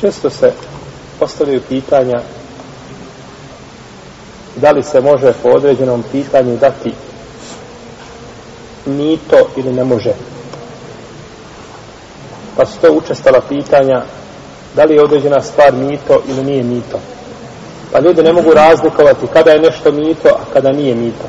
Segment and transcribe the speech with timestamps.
[0.00, 0.52] Često se
[1.18, 2.20] postavljaju pitanja
[4.56, 6.92] da li se može po određenom pitanju dati
[8.86, 10.12] mito ili ne može.
[12.56, 14.02] Pa su to učestala pitanja
[14.76, 17.00] da li je određena stvar mito ili nije mito.
[17.92, 21.24] Pa ljudi ne mogu razlikovati kada je nešto mito, a kada nije mito.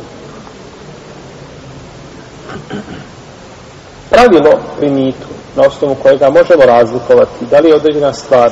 [4.09, 5.27] Pravilo pri mitu,
[5.59, 8.51] na osnovu kojega možemo razlikovati da li je određena stvar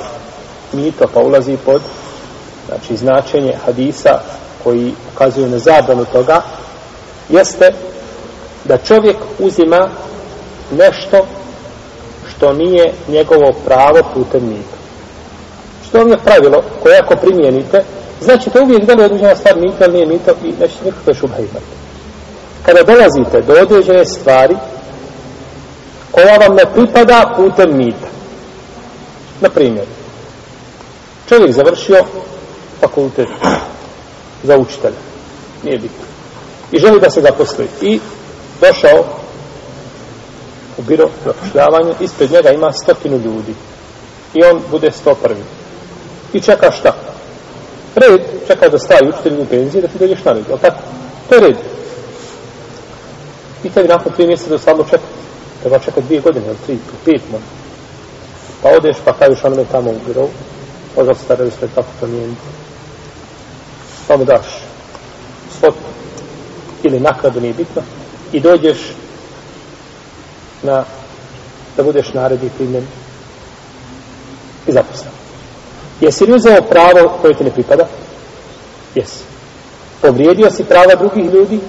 [0.73, 1.81] mito, pa ulazi pod
[2.67, 4.19] znači, značenje hadisa
[4.63, 6.41] koji ukazuju na zabranu toga,
[7.29, 7.73] jeste
[8.65, 9.89] da čovjek uzima
[10.71, 11.25] nešto
[12.29, 14.77] što nije njegovo pravo putem mita.
[15.87, 17.83] Što vam je pravilo koje ako primijenite,
[18.21, 21.13] znači to uvijek da li je određena stvar mito ili nije mito i nećete nikakve
[21.13, 21.73] šubha imati.
[22.65, 24.55] Kada dolazite do određene stvari
[26.17, 28.07] koja vam ne pripada putem mita.
[29.41, 29.85] Na primjer,
[31.29, 32.03] čovjek završio
[32.79, 33.27] fakultet
[34.43, 34.95] za učitelja.
[35.63, 36.05] Nije bitno.
[36.71, 37.67] I želi da se zaposli.
[37.81, 37.99] I
[38.61, 39.05] došao
[40.77, 43.55] u biro zapošljavanje, ispred njega ima stotinu ljudi.
[44.33, 45.43] I on bude sto prvi.
[46.33, 46.95] I čeka šta?
[47.95, 50.77] Red, čeka da stavi učitelj u penziji, da ti dođeš na red, jel tako?
[51.29, 51.57] To je red.
[53.63, 55.17] I tebi nakon tri mjeseca da stvarno čekati.
[55.61, 57.47] Treba čekati dvije godine, ili tri, pet možda.
[58.61, 60.29] Pa odeš, pa kažeš onome tamo u birovu,
[60.97, 62.27] možda staraju sve kako to nije.
[64.07, 64.45] Pa mu daš
[65.59, 65.75] svot
[66.83, 67.81] ili nakladu, nije bitno,
[68.31, 68.77] i dođeš
[70.63, 70.83] na,
[71.77, 72.83] da budeš naredi primjen
[74.67, 75.11] i zaposlen.
[76.01, 77.87] Jesi li uzeo pravo koje ti ne pripada?
[78.95, 79.23] Jesi.
[80.01, 81.59] Povrijedio si prava drugih ljudi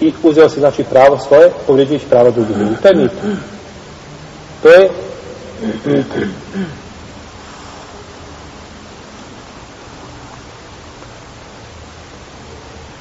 [0.00, 2.74] i uzeo si znači pravo svoje, povrijeđuješ prava drugih ljudi.
[2.82, 3.12] To je mit.
[4.62, 4.90] To je
[5.84, 6.06] mit.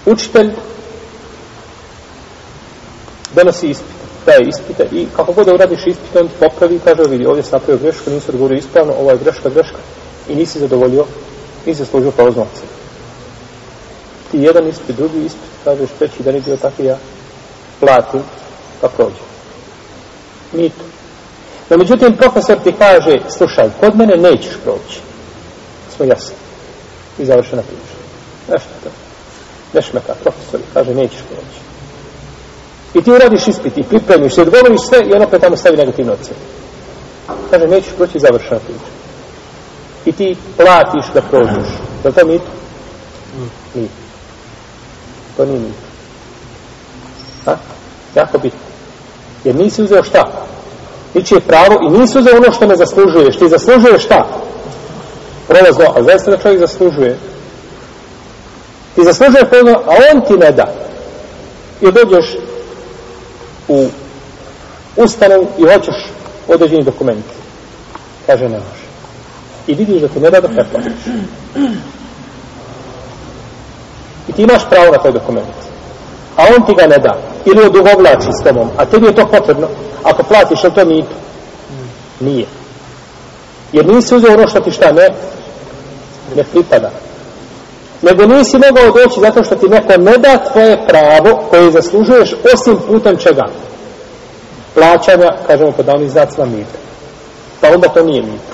[0.06, 0.52] Učitelj
[3.36, 3.95] donosi ispit,
[4.26, 7.52] daje ispite i kako god da uradiš ispit, on popravi i kaže, vidi, ovdje si
[7.52, 9.77] napravio grešku, nisi odgovorio ispravno, ovo je greška, greška
[10.30, 11.05] i nisi zadovoljio,
[11.66, 12.45] nisi zaslužio prolaznu
[14.37, 16.98] Ti jedan ispit, drugi ispit, kažeš treći da nije bio tako ja
[17.80, 18.21] platim,
[18.81, 19.23] pa prođe.
[20.53, 20.83] Mito.
[21.70, 24.99] No, međutim, profesor ti kaže, slušaj, kod mene nećeš proći.
[25.95, 26.36] Smo jasni.
[27.20, 27.95] I završena priča.
[28.52, 28.89] Nešto to.
[29.73, 31.59] Nešmeta, profesor, kaže, nećeš proći.
[32.93, 36.14] I ti uradiš ispit i pripremiš se, odgovoriš sve i on opet tamo stavi negativnu
[36.14, 36.39] ocenu.
[37.49, 38.92] Kaže, nećeš proći i završena priča.
[40.05, 41.70] I ti platiš da prođeš.
[42.03, 42.52] Je li to mito?
[43.76, 44.07] Nije.
[45.37, 45.87] To nije mito.
[47.45, 47.55] A?
[48.15, 48.59] Jako bitno.
[49.43, 50.31] Jer nisi uzeo šta?
[51.14, 53.37] Ničije pravo i nisi uzeo ono što ne zaslužuješ.
[53.37, 54.27] Ti zaslužuješ šta?
[55.47, 57.17] Prolazno, a zaista da čovjek zaslužuje.
[58.95, 60.73] Ti zaslužuješ prolazno, a on ti ne da.
[61.81, 62.37] I dođeš
[63.67, 63.87] u
[64.95, 65.95] ustanovu i hoćeš
[66.47, 67.26] određeni dokument.
[68.26, 68.87] Kaže, ne može.
[69.67, 70.93] I vidiš da ti ne da da preplatiš.
[74.27, 75.55] I ti imaš pravo na taj dokument.
[76.36, 77.17] A on ti ga ne da.
[77.45, 78.70] Ili odugovlači s tobom.
[78.77, 79.67] A tebi je to potrebno.
[80.04, 81.15] Ako platiš, je to mito?
[82.20, 82.45] Nije.
[83.71, 85.10] Jer nisi uzeo ono što ti šta ne,
[86.36, 86.89] ne pripada.
[88.02, 92.77] Nego nisi mogao doći zato što ti neko ne da tvoje pravo koje zaslužuješ osim
[92.88, 93.44] putem čega?
[94.73, 96.77] Plaćanja, kažemo pod davnim znacima mita.
[97.61, 98.54] Pa onda to nije mito.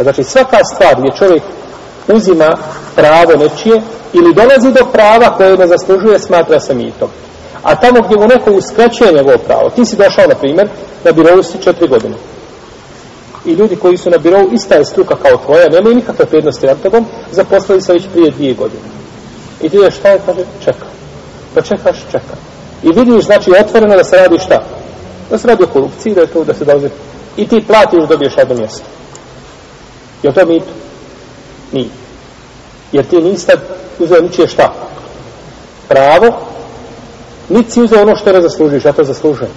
[0.00, 1.42] Znači svaka stvar gdje čovjek
[2.08, 2.56] uzima
[2.96, 3.82] pravo nečije
[4.12, 7.08] ili dolazi do prava koje ne zaslužuje, smatra se mitom.
[7.62, 10.68] A tamo gdje mu neko uskraćuje njegovo pravo, ti si došao, na primjer,
[11.04, 12.14] na birovu si četiri godine.
[13.44, 16.82] I ljudi koji su na birovu, ista je struka kao tvoja, nemaju nikakve prednosti nad
[16.82, 18.82] tobom, zaposlili se već prije dvije godine.
[19.62, 20.86] I ti je šta je, kaže, čeka.
[21.54, 22.36] Pa čekaš, čeka.
[22.82, 24.62] I vidiš, znači, otvoreno da se radi šta?
[25.30, 26.88] Da se radi o korupciji, da je to, da se dolazi.
[27.36, 28.84] I ti platiš, dobiješ jedno mjesto.
[30.22, 30.72] Je to mito?
[31.72, 32.03] Nije.
[32.94, 33.52] Jer ti nisi
[33.98, 34.72] uzeo ničije šta?
[35.88, 36.26] Pravo,
[37.48, 39.52] niti si uzeo ono što ne zaslužiš, ja to zaslužujem.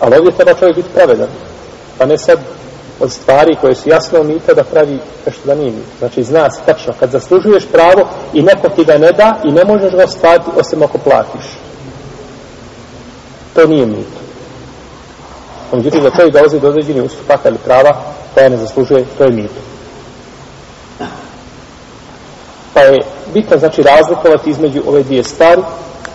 [0.00, 1.28] Ali ovdje treba čovjek biti pravedan.
[1.98, 2.38] Pa ne sad
[3.00, 5.92] od stvari koje su jasno mita da pravi nešto da nije mito.
[5.98, 9.64] Znači zna se tačno, kad zaslužuješ pravo i neko ti ga ne da i ne
[9.64, 11.46] možeš ga ostvariti osim ako platiš.
[13.54, 14.20] To nije mito.
[15.72, 18.02] Međutim, da čovjek dolazi do određeni ustupaka ili prava
[18.34, 19.60] koja ne zaslužuje, to je mito.
[22.74, 23.02] Pa je
[23.34, 25.62] bitno znači razlikovati između ove dvije stvari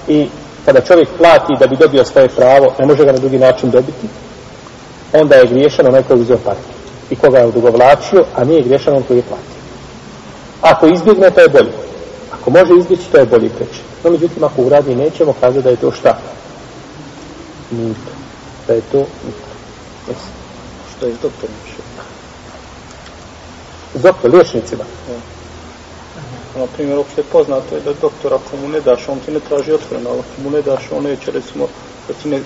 [0.07, 0.27] i
[0.65, 4.07] kada čovjek plati da bi dobio svoje pravo, ne može ga na drugi način dobiti,
[5.13, 6.77] onda je griješan onaj koji uzeo partiju.
[7.09, 9.61] i koga je odugovlačio, a nije griješan on koji je platio.
[10.61, 11.71] Ako izbjegne, to je bolje.
[12.31, 13.81] Ako može izbjeći, to je bolje preći.
[14.03, 16.17] No, međutim, ako uradi nećemo, kaže da je to šta?
[17.71, 18.11] Mito.
[18.67, 19.47] Da je to mito.
[20.07, 20.21] Yes.
[20.97, 21.55] Što je s doktorom?
[23.95, 24.83] S doktor, liječnicima.
[26.57, 29.71] Na primjer, je poznato je da doktor ako mu ne daš, on ti ne traži
[29.73, 31.65] otvoreno, ali ako mu ne daš, on neće recimo
[32.07, 32.39] da ti ne,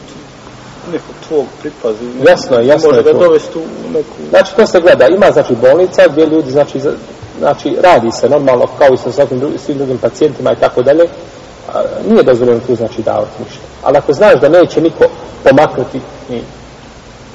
[0.91, 2.03] nekog tvog pripazi.
[2.03, 3.17] Ne, Jasno je, jasno može je ga to.
[3.19, 4.15] dovesti u neku...
[4.29, 5.07] Znači, to se gleda.
[5.07, 6.79] Ima, znači, bolnica gdje ljudi, znači,
[7.39, 11.05] znači radi se normalno kao i sa svakim dru- svim drugim pacijentima i tako dalje.
[12.09, 13.61] Nije dozvoljeno tu, znači, davati ništa.
[13.83, 15.03] Ali ako znaš da neće niko
[15.43, 15.99] pomaknuti,
[16.29, 16.41] ni,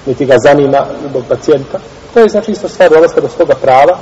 [0.07, 1.79] niti ga zanima zbog pacijenta,
[2.15, 3.99] to je, znači, isto stvar dolaska do svoga prava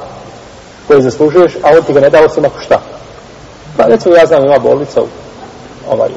[0.87, 2.81] koje zaslužuješ, a on ti ga ne da osim ako šta.
[3.77, 5.07] Pa, recimo, ja znam, ima bolnica u
[5.91, 6.09] ovaj,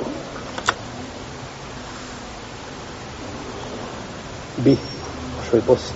[4.58, 5.96] bi, u šoj Bosni.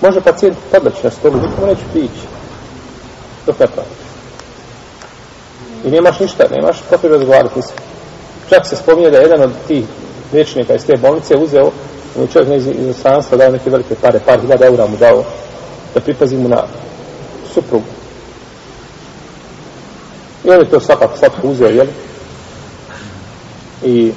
[0.00, 2.26] Može pacijent podleći na stolu, nikomu neće prići.
[3.46, 3.66] Dok ne.
[5.84, 7.72] I nemaš ništa, nemaš potrebe razgovarati se.
[8.48, 9.84] Čak se spominje da je jedan od tih
[10.32, 11.70] liječnika iz te bolnice uzeo,
[12.16, 15.24] mu je čovjek iz inostranstva dao neke velike pare, par hiljada eura mu dao
[15.94, 16.62] da pripazi mu na
[17.54, 17.84] suprugu.
[20.44, 21.86] I on je to svakako svatko uzeo, jel?
[23.82, 24.12] I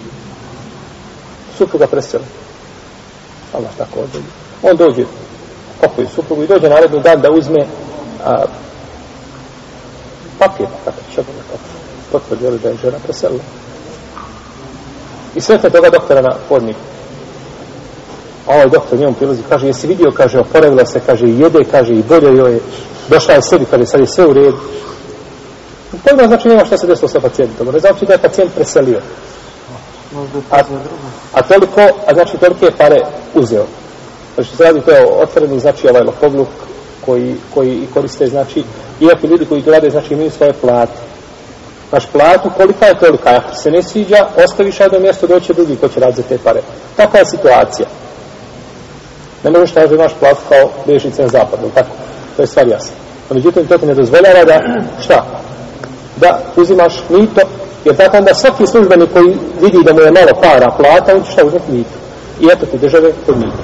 [1.57, 2.23] supruga presela.
[3.53, 4.27] Allah tako odredi.
[4.63, 5.05] On dođe,
[5.81, 7.65] pokoj suprugu i dođe naredni dan da uzme
[8.25, 8.45] a,
[10.39, 11.21] papir, kako će
[12.11, 13.43] potvrdi da je žena preselila.
[15.35, 16.79] I sve toga doktora na podniku.
[18.51, 22.03] A ovaj doktor njemu prilazi, kaže, jesi vidio, kaže, oporavila se, kaže, jede, kaže, i
[22.03, 22.59] bolje joj je,
[23.09, 24.57] došla je sebi, kaže, sad je sve u redu.
[26.03, 28.95] Pojma znači nema šta se desilo sa pacijentom, ne znači da je pacijent preselio.
[28.95, 29.01] Je
[30.51, 30.61] A,
[31.33, 33.01] a toliko, a znači tolike pare
[33.33, 33.65] uzeo.
[34.35, 36.47] Znači se radi to je otvoreni, znači ovaj lopovluk
[37.05, 38.63] koji, koji koriste, znači,
[38.99, 40.99] iako ljudi koji to rade, znači imaju svoje plate.
[41.89, 45.87] Znaš, platu, kolika je tolika, ako se ne sviđa, ostaviš jedno mjesto, doće drugi ko
[45.87, 46.61] će raditi za te pare.
[46.95, 47.87] Takva je situacija.
[49.43, 51.89] Ne možeš da imaš platu kao liječnica na zapadu, tako?
[52.35, 52.95] To je stvar jasna.
[53.29, 54.61] Međutim, to ti ne dozvoljava da,
[55.03, 55.25] šta?
[56.15, 57.41] Da uzimaš mito,
[57.85, 61.31] jer tako onda svaki službenik koji vidi da mu je malo para plata, on će
[61.31, 61.97] šta uzeti mito.
[62.41, 63.63] I eto ti države kod mito.